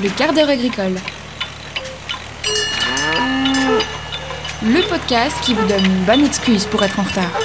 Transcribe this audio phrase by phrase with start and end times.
[0.00, 0.94] Le quart d'heure agricole.
[4.62, 7.38] Le podcast qui vous donne une bonne excuse pour être en retard.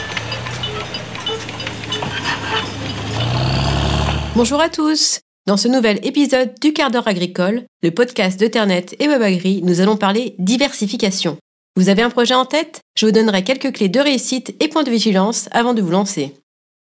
[4.34, 9.08] Bonjour à tous Dans ce nouvel épisode du quart d'heure agricole, le podcast d'Ethernet et
[9.08, 11.38] WebAgri, nous allons parler diversification.
[11.76, 12.80] Vous avez un projet en tête?
[12.98, 16.34] Je vous donnerai quelques clés de réussite et points de vigilance avant de vous lancer.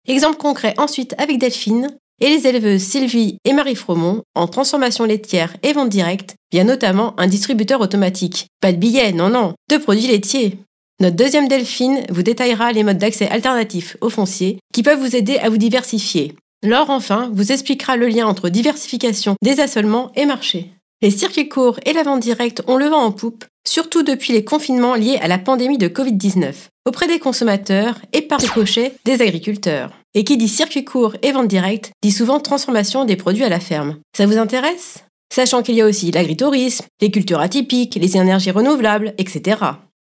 [0.07, 1.89] Exemple concret ensuite avec Delphine
[2.21, 7.19] et les éleveuses Sylvie et Marie Fromont en transformation laitière et vente directe via notamment
[7.19, 8.47] un distributeur automatique.
[8.61, 10.59] Pas de billets, non non, de produits laitiers.
[11.01, 15.39] Notre deuxième Delphine vous détaillera les modes d'accès alternatifs aux fonciers qui peuvent vous aider
[15.39, 16.35] à vous diversifier.
[16.63, 20.71] Laure enfin vous expliquera le lien entre diversification, désassolement et marché.
[21.03, 24.45] Les circuits courts et la vente directe ont le vent en poupe, surtout depuis les
[24.45, 26.55] confinements liés à la pandémie de Covid-19,
[26.87, 29.91] auprès des consommateurs et par ricochet des agriculteurs.
[30.15, 33.61] Et qui dit circuit court et vente directe dit souvent transformation des produits à la
[33.61, 33.97] ferme.
[34.17, 35.05] Ça vous intéresse?
[35.33, 39.59] Sachant qu'il y a aussi l'agritourisme, les cultures atypiques, les énergies renouvelables, etc.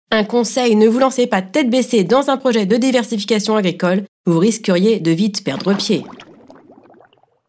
[0.09, 4.39] Un conseil, ne vous lancez pas tête baissée dans un projet de diversification agricole, vous
[4.39, 6.03] risqueriez de vite perdre pied.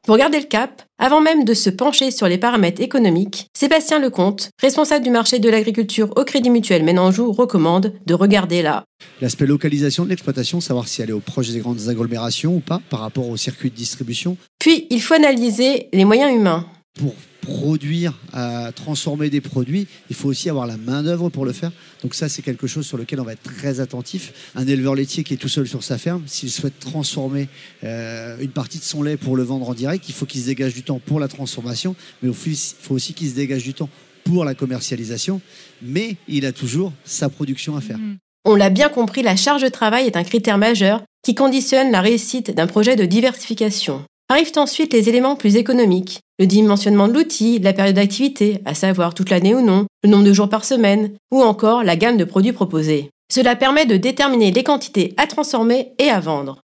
[0.06, 4.50] Pour garder le cap, avant même de se pencher sur les paramètres économiques, Sébastien Lecomte,
[4.60, 8.84] responsable du marché de l'agriculture au Crédit Mutuel Ménanjou, recommande de regarder là.
[9.20, 12.80] L'aspect localisation de l'exploitation, savoir si elle est au proche des grandes agglomérations ou pas
[12.88, 14.36] par rapport au circuit de distribution.
[14.60, 16.66] Puis, il faut analyser les moyens humains.
[16.98, 21.72] Pour produire, à transformer des produits, il faut aussi avoir la main-d'œuvre pour le faire.
[22.02, 24.52] Donc, ça, c'est quelque chose sur lequel on va être très attentif.
[24.54, 27.48] Un éleveur laitier qui est tout seul sur sa ferme, s'il souhaite transformer
[27.82, 30.46] euh, une partie de son lait pour le vendre en direct, il faut qu'il se
[30.46, 33.88] dégage du temps pour la transformation, mais il faut aussi qu'il se dégage du temps
[34.24, 35.40] pour la commercialisation.
[35.80, 37.98] Mais il a toujours sa production à faire.
[37.98, 38.18] Mmh.
[38.44, 42.00] On l'a bien compris, la charge de travail est un critère majeur qui conditionne la
[42.00, 44.04] réussite d'un projet de diversification.
[44.32, 49.12] Arrivent ensuite les éléments plus économiques, le dimensionnement de l'outil, la période d'activité, à savoir
[49.12, 52.24] toute l'année ou non, le nombre de jours par semaine, ou encore la gamme de
[52.24, 53.10] produits proposés.
[53.30, 56.62] Cela permet de déterminer les quantités à transformer et à vendre.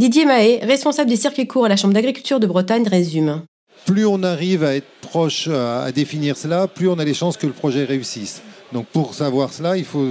[0.00, 3.42] Didier Mahé, responsable des circuits courts à la Chambre d'agriculture de Bretagne, résume.
[3.84, 7.46] Plus on arrive à être proche, à définir cela, plus on a les chances que
[7.46, 8.42] le projet réussisse.
[8.72, 10.08] Donc pour savoir cela, il faut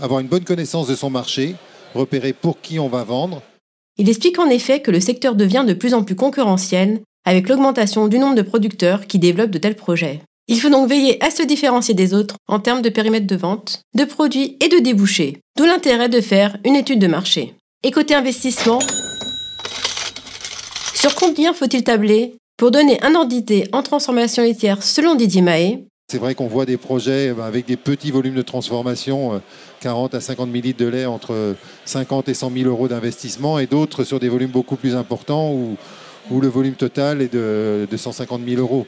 [0.00, 1.54] avoir une bonne connaissance de son marché,
[1.94, 3.42] repérer pour qui on va vendre,
[3.96, 8.08] il explique en effet que le secteur devient de plus en plus concurrentiel avec l'augmentation
[8.08, 10.20] du nombre de producteurs qui développent de tels projets.
[10.46, 13.80] Il faut donc veiller à se différencier des autres en termes de périmètre de vente,
[13.94, 17.54] de produits et de débouchés, d'où l'intérêt de faire une étude de marché.
[17.82, 18.80] Et côté investissement,
[20.94, 23.34] sur combien faut-il tabler pour donner un ordre
[23.72, 27.76] en transformation laitière selon Didier Mahé C'est vrai qu'on voit des projets euh, avec des
[27.76, 29.38] petits volumes de transformation euh,
[29.80, 31.56] 40 à 50 000 litres de lait entre
[31.86, 35.76] 50 et 100 000 euros d'investissement et d'autres sur des volumes beaucoup plus importants où,
[36.30, 38.86] où le volume total est de, de 150 000 euros.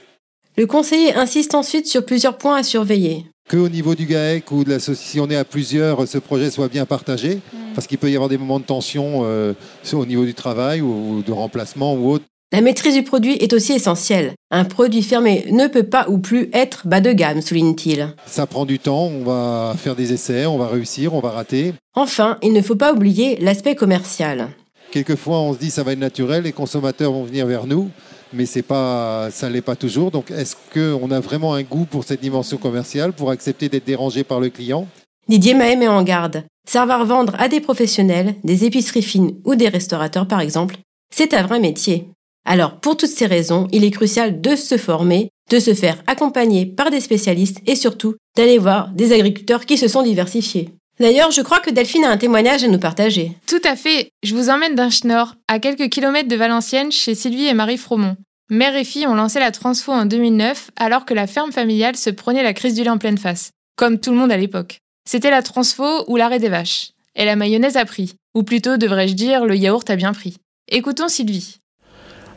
[0.59, 3.27] Le conseiller insiste ensuite sur plusieurs points à surveiller.
[3.49, 6.51] Que au niveau du GAEC ou de la si on est à plusieurs, ce projet
[6.51, 7.59] soit bien partagé, mm.
[7.75, 9.55] parce qu'il peut y avoir des moments de tension euh,
[9.93, 12.25] au niveau du travail ou de remplacement ou autre.
[12.53, 14.35] La maîtrise du produit est aussi essentielle.
[14.53, 18.15] Un produit fermé ne peut pas ou plus être bas de gamme, souligne-t-il.
[18.25, 21.75] Ça prend du temps, on va faire des essais, on va réussir, on va rater.
[21.97, 24.51] Enfin, il ne faut pas oublier l'aspect commercial.
[24.93, 27.91] Quelquefois, on se dit ça va être naturel, les consommateurs vont venir vers nous,
[28.33, 30.13] mais c'est pas, ça ne l'est pas toujours.
[30.13, 34.23] Donc, est-ce qu'on a vraiment un goût pour cette dimension commerciale, pour accepter d'être dérangé
[34.23, 34.87] par le client?
[35.29, 36.45] Didier Mahé met en garde.
[36.69, 40.77] Savoir vendre à des professionnels, des épiceries fines ou des restaurateurs par exemple,
[41.13, 42.09] c'est un vrai métier.
[42.47, 46.65] Alors, pour toutes ces raisons, il est crucial de se former, de se faire accompagner
[46.65, 50.71] par des spécialistes et surtout d'aller voir des agriculteurs qui se sont diversifiés.
[51.01, 53.33] D'ailleurs, je crois que Delphine a un témoignage à nous partager.
[53.47, 54.11] Tout à fait.
[54.23, 58.17] Je vous emmène d'un schnorr, à quelques kilomètres de Valenciennes, chez Sylvie et Marie Fromont.
[58.49, 62.11] Mère et fille ont lancé la transfo en 2009, alors que la ferme familiale se
[62.11, 63.51] prenait la crise du lait en pleine face.
[63.77, 64.79] Comme tout le monde à l'époque.
[65.05, 66.93] C'était la transfo ou l'arrêt des vaches.
[67.17, 68.15] Et la mayonnaise a pris.
[68.35, 70.37] Ou plutôt, devrais-je dire, le yaourt a bien pris.
[70.69, 71.59] Écoutons Sylvie.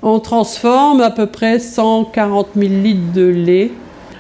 [0.02, 3.72] On transforme à peu près 140 000 litres de lait.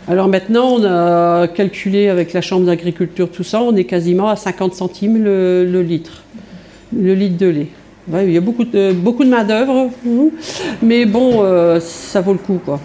[0.09, 4.35] Alors maintenant, on a calculé avec la Chambre d'agriculture tout ça, on est quasiment à
[4.35, 6.23] 50 centimes le, litre,
[6.91, 7.67] le litre de lait.
[8.11, 9.89] il y a beaucoup de, main-d'œuvre,
[10.81, 12.59] mais bon, euh, ça vaut le coup.
[12.63, 12.79] quoi.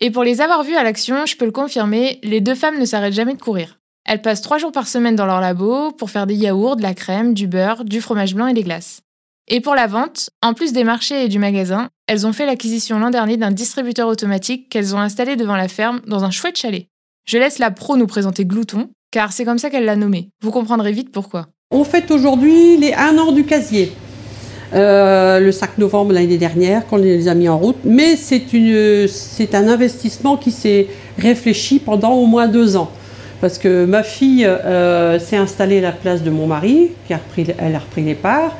[0.00, 2.84] Et pour les avoir vus à l'action, je peux le confirmer, les deux femmes ne
[2.84, 3.78] s'arrêtent jamais de courir.
[4.04, 6.94] Elles passent trois jours par semaine dans leur labo pour faire des yaourts, de la
[6.94, 9.02] crème, du beurre, du fromage blanc et des glaces.
[9.50, 12.98] Et pour la vente, en plus des marchés et du magasin, elles ont fait l'acquisition
[12.98, 16.86] l'an dernier d'un distributeur automatique qu'elles ont installé devant la ferme dans un chouette chalet.
[17.26, 20.28] Je laisse la pro nous présenter Glouton, car c'est comme ça qu'elle l'a nommé.
[20.42, 21.46] Vous comprendrez vite pourquoi.
[21.70, 23.92] On fête aujourd'hui les 1 an du casier.
[24.74, 27.78] euh, le 5 novembre l'année dernière, quand on les a mis en route.
[27.84, 32.90] Mais c'est un investissement qui s'est réfléchi pendant au moins deux ans.
[33.40, 37.16] Parce que ma fille euh, s'est installée à la place de mon mari, qui a
[37.16, 38.54] repris, elle a repris les parts.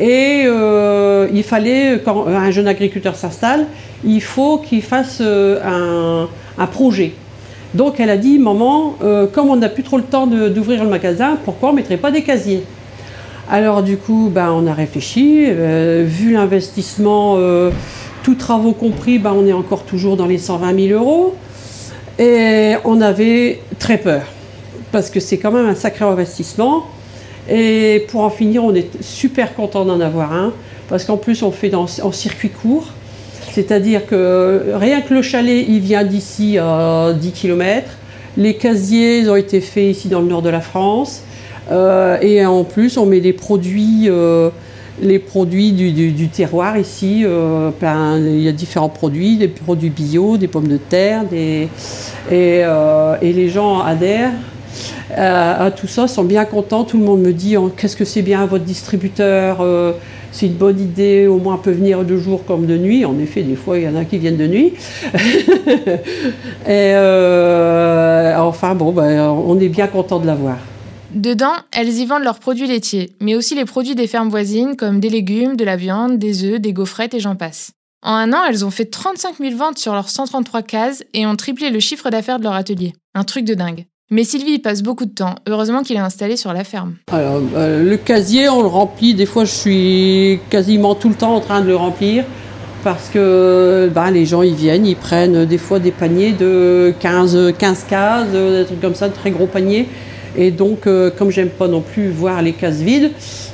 [0.00, 3.66] Et euh, il fallait, quand un jeune agriculteur s'installe,
[4.04, 6.26] il faut qu'il fasse un,
[6.58, 7.12] un, projet.
[7.74, 8.96] Donc elle a dit, maman,
[9.32, 12.10] comme on n'a plus trop le temps d'ouvrir le magasin, pourquoi on ne mettrait pas
[12.10, 12.64] des casiers?
[13.50, 17.72] Alors du coup, ben, on a réfléchi, euh, vu l'investissement, euh,
[18.22, 21.34] tous travaux compris, ben, on est encore toujours dans les 120 000 euros.
[22.20, 24.22] Et on avait très peur,
[24.92, 26.86] parce que c'est quand même un sacré investissement.
[27.50, 30.52] Et pour en finir, on est super content d'en avoir un,
[30.88, 32.92] parce qu'en plus on fait en circuit court.
[33.52, 37.88] C'est-à-dire que rien que le chalet, il vient d'ici à 10 km.
[38.36, 41.22] Les casiers ont été faits ici dans le nord de la France.
[41.70, 44.50] Euh, et en plus, on met des produits, euh,
[45.02, 47.22] les produits du, terroir ici.
[47.24, 47.70] Euh,
[48.18, 51.68] il y a différents produits, des produits bio, des pommes de terre, et,
[52.30, 54.32] les gens adhèrent.
[55.16, 56.84] À tout ça, sont bien contents.
[56.84, 59.64] Tout le monde me dit oh, qu'est-ce que c'est bien votre distributeur,
[60.32, 63.04] c'est une bonne idée, au moins peut venir de jour comme de nuit.
[63.04, 64.72] En effet, des fois, il y en a qui viennent de nuit.
[66.68, 66.94] et
[68.36, 70.58] enfin, bon, ben, on est bien content de l'avoir.
[71.14, 75.00] Dedans, elles y vendent leurs produits laitiers, mais aussi les produits des fermes voisines comme
[75.00, 77.72] des légumes, de la viande, des œufs, des gaufrettes et j'en passe.
[78.02, 81.34] En un an, elles ont fait 35 000 ventes sur leurs 133 cases et ont
[81.34, 82.92] triplé le chiffre d'affaires de leur atelier.
[83.14, 83.86] Un truc de dingue.
[84.10, 85.36] Mais Sylvie passe beaucoup de temps.
[85.48, 86.94] Heureusement qu'il est installé sur la ferme.
[87.12, 89.14] Alors, euh, le casier, on le remplit.
[89.14, 92.24] Des fois, je suis quasiment tout le temps en train de le remplir.
[92.82, 97.52] Parce que bah, les gens, ils viennent, ils prennent des fois des paniers de 15,
[97.56, 99.86] 15 cases, des trucs comme ça, de très gros paniers.
[100.36, 103.10] Et donc, euh, comme j'aime pas non plus voir les cases vides,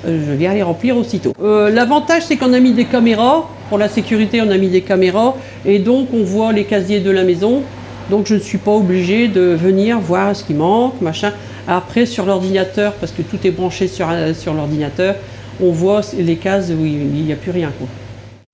[0.06, 1.32] euh, je viens les remplir aussitôt.
[1.43, 3.49] Euh, l'avantage, c'est qu'on a mis des caméras.
[3.69, 5.37] Pour la sécurité, on a mis des caméras.
[5.64, 7.62] Et donc, on voit les casiers de la maison.
[8.11, 11.32] Donc, je ne suis pas obligée de venir voir ce qui manque, machin.
[11.67, 15.17] Après, sur l'ordinateur, parce que tout est branché sur, sur l'ordinateur,
[15.61, 17.73] on voit les cases où il n'y a plus rien.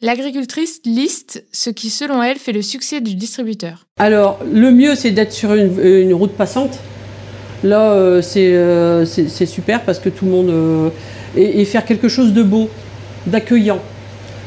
[0.00, 3.86] L'agricultrice liste ce qui, selon elle, fait le succès du distributeur.
[3.98, 6.78] Alors, le mieux, c'est d'être sur une route passante
[7.64, 10.50] Là, euh, euh, c'est super parce que tout le monde.
[10.50, 10.88] Euh,
[11.36, 12.68] et, faire quelque chose de beau,
[13.26, 13.78] d'accueillant.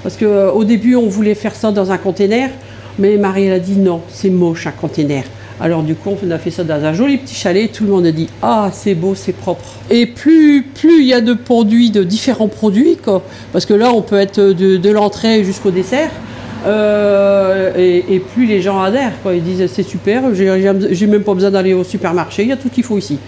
[0.03, 2.51] Parce qu'au début, on voulait faire ça dans un container,
[2.99, 5.23] mais Marie, elle a dit non, c'est moche un container.
[5.59, 7.71] Alors du coup, on a fait ça dans un joli petit chalet.
[7.71, 9.65] Tout le monde a dit ah c'est beau, c'est propre.
[9.89, 13.93] Et plus plus il y a de produits, de différents produits, quoi, parce que là
[13.93, 16.11] on peut être de l'entrée jusqu'au dessert.
[16.65, 19.13] Euh, et, plus les gens adhèrent.
[19.31, 22.69] Ils disent c'est super, j'ai même pas besoin d'aller au supermarché, il y a tout
[22.69, 23.19] qu'il faut ici.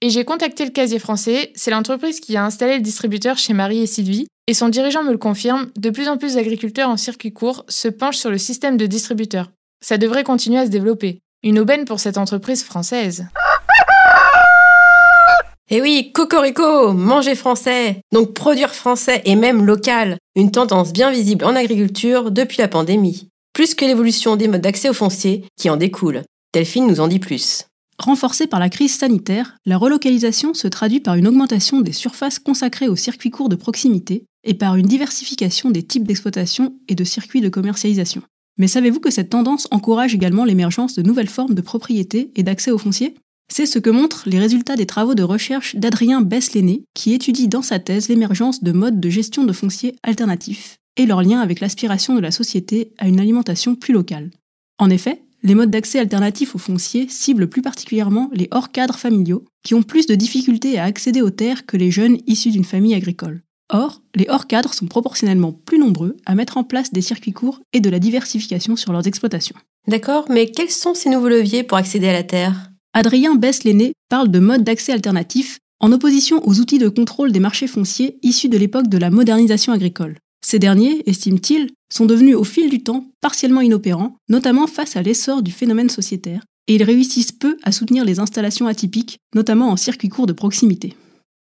[0.00, 3.82] Et j'ai contacté le Casier français, c'est l'entreprise qui a installé le distributeur chez Marie
[3.82, 7.32] et Sylvie, et son dirigeant me le confirme, de plus en plus d'agriculteurs en circuit
[7.32, 9.50] court se penchent sur le système de distributeur.
[9.84, 11.20] Ça devrait continuer à se développer.
[11.42, 13.26] Une aubaine pour cette entreprise française.
[15.70, 21.44] Eh oui, cocorico, manger français, donc produire français et même local, une tendance bien visible
[21.44, 25.76] en agriculture depuis la pandémie, plus que l'évolution des modes d'accès aux fonciers qui en
[25.76, 26.22] découlent.
[26.52, 27.64] Delphine nous en dit plus.
[27.98, 32.88] Renforcée par la crise sanitaire, la relocalisation se traduit par une augmentation des surfaces consacrées
[32.88, 37.40] aux circuits courts de proximité et par une diversification des types d'exploitation et de circuits
[37.40, 38.22] de commercialisation.
[38.58, 42.70] Mais savez-vous que cette tendance encourage également l'émergence de nouvelles formes de propriété et d'accès
[42.70, 43.14] aux fonciers?
[43.48, 47.62] C'est ce que montrent les résultats des travaux de recherche d'Adrien Bess-Lenné, qui étudie dans
[47.62, 52.14] sa thèse l'émergence de modes de gestion de foncier alternatifs et leur lien avec l'aspiration
[52.14, 54.30] de la société à une alimentation plus locale.
[54.78, 59.74] En effet, les modes d'accès alternatifs aux fonciers ciblent plus particulièrement les hors-cadres familiaux, qui
[59.74, 63.42] ont plus de difficultés à accéder aux terres que les jeunes issus d'une famille agricole.
[63.70, 67.80] Or, les hors-cadres sont proportionnellement plus nombreux à mettre en place des circuits courts et
[67.80, 69.56] de la diversification sur leurs exploitations.
[69.86, 72.70] D'accord, mais quels sont ces nouveaux leviers pour accéder à la terre?
[72.94, 77.66] Adrien Bess-Lenné parle de modes d'accès alternatifs en opposition aux outils de contrôle des marchés
[77.66, 80.16] fonciers issus de l'époque de la modernisation agricole.
[80.44, 85.42] Ces derniers, estime-t-il, sont devenus au fil du temps partiellement inopérants, notamment face à l'essor
[85.42, 90.10] du phénomène sociétaire, et ils réussissent peu à soutenir les installations atypiques, notamment en circuit
[90.10, 90.96] court de proximité.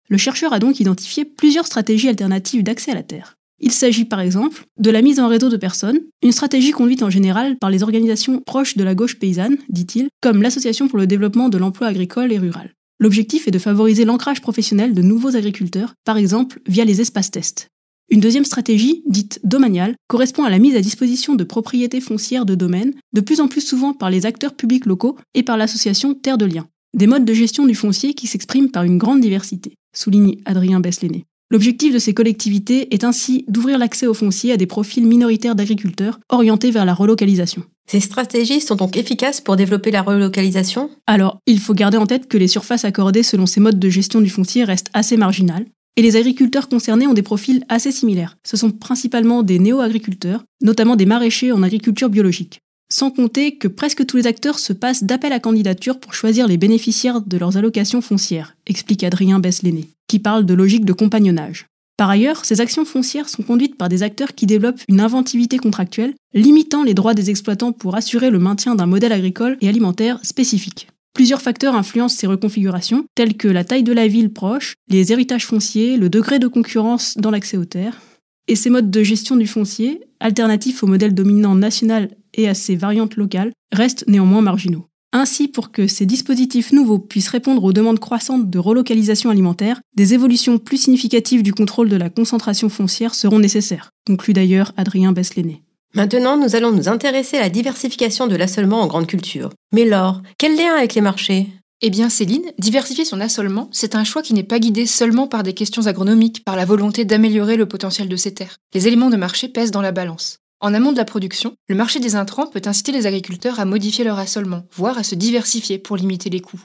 [0.07, 3.35] Le chercheur a donc identifié plusieurs stratégies alternatives d'accès à la terre.
[3.59, 7.09] Il s'agit par exemple de la mise en réseau de personnes, une stratégie conduite en
[7.09, 11.49] général par les organisations proches de la gauche paysanne, dit-il, comme l'Association pour le développement
[11.49, 12.71] de l'emploi agricole et rural.
[12.99, 17.67] L'objectif est de favoriser l'ancrage professionnel de nouveaux agriculteurs, par exemple via les espaces tests.
[18.09, 22.55] Une deuxième stratégie, dite domaniale, correspond à la mise à disposition de propriétés foncières de
[22.55, 26.37] domaines, de plus en plus souvent par les acteurs publics locaux et par l'association Terre
[26.37, 26.67] de Liens.
[26.95, 31.25] Des modes de gestion du foncier qui s'expriment par une grande diversité, souligne Adrien Besléné.
[31.49, 36.19] L'objectif de ces collectivités est ainsi d'ouvrir l'accès au foncier à des profils minoritaires d'agriculteurs
[36.29, 37.63] orientés vers la relocalisation.
[37.87, 40.89] Ces stratégies sont donc efficaces pour développer la relocalisation?
[41.05, 44.21] Alors, il faut garder en tête que les surfaces accordées selon ces modes de gestion
[44.21, 48.37] du foncier restent assez marginales, et les agriculteurs concernés ont des profils assez similaires.
[48.43, 52.59] Ce sont principalement des néo-agriculteurs, notamment des maraîchers en agriculture biologique.
[52.91, 56.57] Sans compter que presque tous les acteurs se passent d'appel à candidature pour choisir les
[56.57, 61.65] bénéficiaires de leurs allocations foncières, explique Adrien Besléné, qui parle de logique de compagnonnage.
[61.97, 66.13] Par ailleurs, ces actions foncières sont conduites par des acteurs qui développent une inventivité contractuelle,
[66.33, 70.87] limitant les droits des exploitants pour assurer le maintien d'un modèle agricole et alimentaire spécifique.
[71.13, 75.45] Plusieurs facteurs influencent ces reconfigurations, tels que la taille de la ville proche, les héritages
[75.45, 78.01] fonciers, le degré de concurrence dans l'accès aux terres.
[78.47, 82.75] Et ces modes de gestion du foncier, alternatifs au modèle dominant national et à ses
[82.75, 84.87] variantes locales, restent néanmoins marginaux.
[85.15, 90.15] Ainsi, pour que ces dispositifs nouveaux puissent répondre aux demandes croissantes de relocalisation alimentaire, des
[90.15, 95.61] évolutions plus significatives du contrôle de la concentration foncière seront nécessaires, conclut d'ailleurs Adrien Besléné.
[95.95, 99.51] Maintenant, nous allons nous intéresser à la diversification de l'assolement en grande culture.
[99.71, 101.49] Mais Laure, quel lien avec les marchés?
[101.81, 105.43] Eh bien, Céline, diversifier son assolement, c'est un choix qui n'est pas guidé seulement par
[105.43, 108.57] des questions agronomiques, par la volonté d'améliorer le potentiel de ces terres.
[108.73, 110.39] Les éléments de marché pèsent dans la balance.
[110.61, 114.03] En amont de la production, le marché des intrants peut inciter les agriculteurs à modifier
[114.03, 116.63] leur assolement, voire à se diversifier pour limiter les coûts.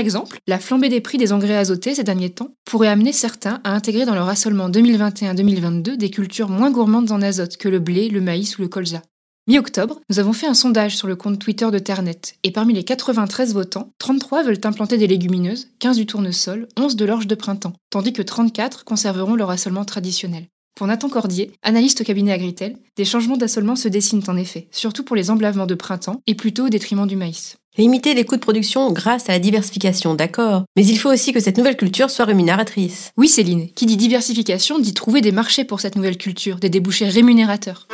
[0.00, 3.70] Exemple, la flambée des prix des engrais azotés ces derniers temps pourrait amener certains à
[3.72, 8.20] intégrer dans leur assolement 2021-2022 des cultures moins gourmandes en azote que le blé, le
[8.20, 9.02] maïs ou le colza.
[9.46, 12.84] Mi-octobre, nous avons fait un sondage sur le compte Twitter de Ternet, et parmi les
[12.84, 17.72] 93 votants, 33 veulent implanter des légumineuses, 15 du tournesol, 11 de l'orge de printemps,
[17.90, 20.46] tandis que 34 conserveront leur assolement traditionnel.
[20.76, 25.04] Pour Nathan Cordier, analyste au cabinet Agritel, des changements d'assolement se dessinent en effet, surtout
[25.04, 27.58] pour les emblavements de printemps, et plutôt au détriment du maïs.
[27.80, 30.64] Limiter les coûts de production grâce à la diversification, d'accord.
[30.76, 33.10] Mais il faut aussi que cette nouvelle culture soit rémunératrice.
[33.16, 37.08] Oui Céline, qui dit diversification dit trouver des marchés pour cette nouvelle culture, des débouchés
[37.08, 37.88] rémunérateurs.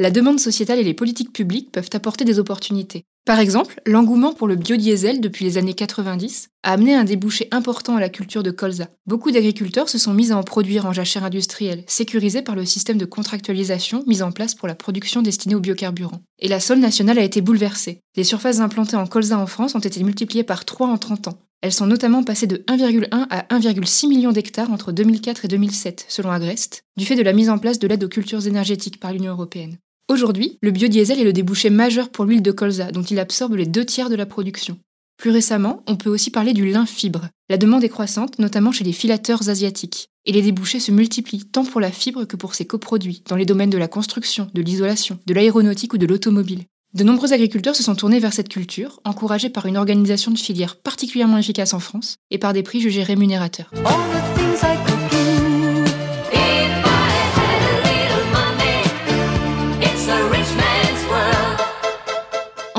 [0.00, 3.04] La demande sociétale et les politiques publiques peuvent apporter des opportunités.
[3.26, 7.96] Par exemple, l'engouement pour le biodiesel depuis les années 90 a amené un débouché important
[7.96, 8.88] à la culture de colza.
[9.06, 12.96] Beaucoup d'agriculteurs se sont mis à en produire en jachère industrielle, sécurisés par le système
[12.96, 16.22] de contractualisation mis en place pour la production destinée aux biocarburants.
[16.38, 18.00] Et la sol nationale a été bouleversée.
[18.16, 21.38] Les surfaces implantées en colza en France ont été multipliées par 3 en 30 ans.
[21.60, 26.30] Elles sont notamment passées de 1,1 à 1,6 million d'hectares entre 2004 et 2007, selon
[26.30, 29.32] Agreste, du fait de la mise en place de l'aide aux cultures énergétiques par l'Union
[29.32, 29.76] européenne.
[30.10, 33.64] Aujourd'hui, le biodiesel est le débouché majeur pour l'huile de colza, dont il absorbe les
[33.64, 34.76] deux tiers de la production.
[35.16, 37.28] Plus récemment, on peut aussi parler du lin fibre.
[37.48, 40.08] La demande est croissante, notamment chez les filateurs asiatiques.
[40.26, 43.46] Et les débouchés se multiplient tant pour la fibre que pour ses coproduits, dans les
[43.46, 46.64] domaines de la construction, de l'isolation, de l'aéronautique ou de l'automobile.
[46.92, 50.74] De nombreux agriculteurs se sont tournés vers cette culture, encouragés par une organisation de filière
[50.74, 53.70] particulièrement efficace en France et par des prix jugés rémunérateurs.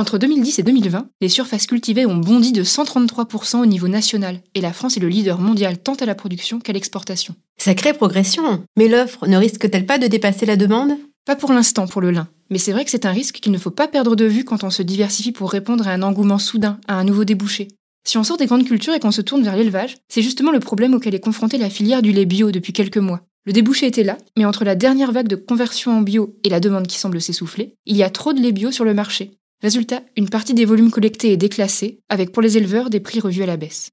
[0.01, 4.62] Entre 2010 et 2020, les surfaces cultivées ont bondi de 133% au niveau national, et
[4.62, 7.36] la France est le leader mondial tant à la production qu'à l'exportation.
[7.60, 10.93] Sacrée progression Mais l'offre ne risque-t-elle pas de dépasser la demande?
[11.24, 13.60] Pas pour l'instant pour le lin, mais c'est vrai que c'est un risque qu'il ne
[13.60, 16.79] faut pas perdre de vue quand on se diversifie pour répondre à un engouement soudain,
[16.88, 17.67] à un nouveau débouché.
[18.03, 20.60] Si on sort des grandes cultures et qu'on se tourne vers l'élevage, c'est justement le
[20.60, 23.22] problème auquel est confrontée la filière du lait bio depuis quelques mois.
[23.46, 26.60] Le débouché était là, mais entre la dernière vague de conversion en bio et la
[26.60, 29.38] demande qui semble s'essouffler, il y a trop de lait bio sur le marché.
[29.62, 33.44] Résultat, une partie des volumes collectés est déclassée, avec pour les éleveurs des prix revus
[33.44, 33.91] à la baisse.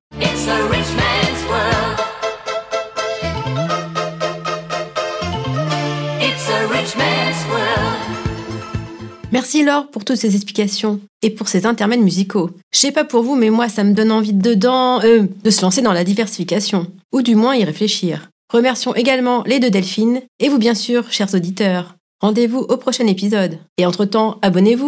[9.30, 12.48] Merci Laure pour toutes ces explications et pour ces intermèdes musicaux.
[12.72, 15.60] Je sais pas pour vous, mais moi ça me donne envie dedans, euh, de se
[15.60, 18.30] lancer dans la diversification, ou du moins y réfléchir.
[18.50, 21.98] Remercions également les deux Delphines et vous bien sûr, chers auditeurs.
[22.20, 23.58] Rendez-vous au prochain épisode.
[23.76, 24.86] Et entre-temps, abonnez-vous